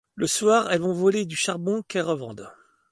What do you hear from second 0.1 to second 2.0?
Le soir, elles vont voler du charbon